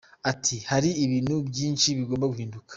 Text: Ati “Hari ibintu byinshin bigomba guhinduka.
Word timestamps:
Ati 0.31 0.55
“Hari 0.69 0.89
ibintu 1.03 1.33
byinshin 1.49 1.99
bigomba 1.99 2.31
guhinduka. 2.31 2.69